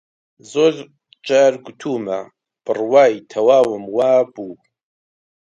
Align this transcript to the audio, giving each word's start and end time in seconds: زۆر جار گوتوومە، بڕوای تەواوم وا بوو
زۆر 0.51 0.73
جار 1.27 1.53
گوتوومە، 1.65 2.19
بڕوای 2.65 3.13
تەواوم 3.31 3.83
وا 3.95 4.13
بوو 4.33 4.49